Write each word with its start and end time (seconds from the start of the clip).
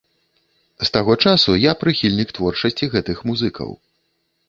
З 0.83 0.87
таго 0.95 1.13
часу 1.27 1.51
я 1.65 1.71
прыхільнік 1.83 2.29
творчасці 2.41 2.93
гэтых 2.97 3.17
музыкаў. 3.33 3.69